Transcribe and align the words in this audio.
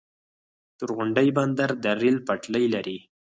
تورغونډۍ 0.77 1.27
بندر 1.37 1.69
د 1.83 1.85
ریل 2.01 2.17
پټلۍ 2.27 2.65
لري؟ 2.75 2.97